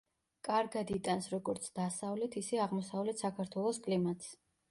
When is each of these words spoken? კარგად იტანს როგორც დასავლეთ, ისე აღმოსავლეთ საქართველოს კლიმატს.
კარგად 0.45 0.93
იტანს 0.95 1.27
როგორც 1.33 1.67
დასავლეთ, 1.75 2.39
ისე 2.43 2.61
აღმოსავლეთ 2.65 3.23
საქართველოს 3.25 3.81
კლიმატს. 3.89 4.35